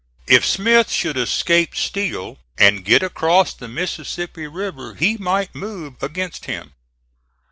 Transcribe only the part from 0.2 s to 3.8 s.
If Smith should escape Steele, and get across the